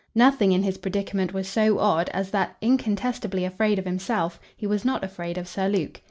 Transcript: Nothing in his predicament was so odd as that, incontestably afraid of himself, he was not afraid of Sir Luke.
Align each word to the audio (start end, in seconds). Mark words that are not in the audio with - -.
Nothing 0.15 0.51
in 0.51 0.63
his 0.63 0.79
predicament 0.79 1.31
was 1.31 1.47
so 1.47 1.77
odd 1.77 2.09
as 2.09 2.31
that, 2.31 2.55
incontestably 2.59 3.45
afraid 3.45 3.77
of 3.77 3.85
himself, 3.85 4.39
he 4.57 4.65
was 4.65 4.83
not 4.83 5.03
afraid 5.03 5.37
of 5.37 5.47
Sir 5.47 5.69
Luke. 5.69 5.99